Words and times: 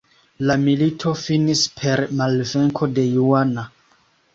La 0.49 0.55
milito 0.63 1.11
finis 1.25 1.63
per 1.77 2.03
malvenko 2.23 2.93
de 2.99 3.09
Juana. 3.15 3.73